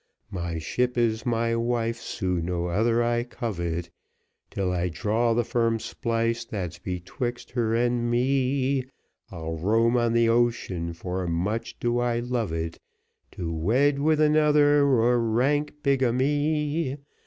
[0.31, 3.91] "My ship is my wife, Sue, no other I covet,
[4.49, 8.85] Till I draw the firm splice that's betwixt her and me;
[9.29, 12.79] I'll roam on the ocean, for much do I love it
[13.33, 16.97] To wed with another were rank bigamy."